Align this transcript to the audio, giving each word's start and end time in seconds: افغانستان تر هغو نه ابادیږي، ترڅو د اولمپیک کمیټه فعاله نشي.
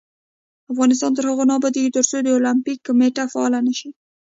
افغانستان 0.71 1.11
تر 1.17 1.23
هغو 1.29 1.43
نه 1.49 1.53
ابادیږي، 1.59 1.91
ترڅو 1.97 2.17
د 2.21 2.27
اولمپیک 2.37 2.77
کمیټه 2.87 3.23
فعاله 3.33 3.59
نشي. 3.67 3.89